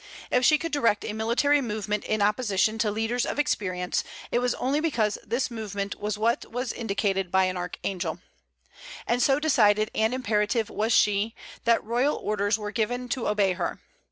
[0.31, 4.55] If she could direct a military movement in opposition to leaders of experience, it was
[4.55, 8.19] only because this movement was what was indicated by an archangel.
[9.05, 11.35] And so decided and imperative was she,
[11.65, 13.79] that royal orders were given to obey her.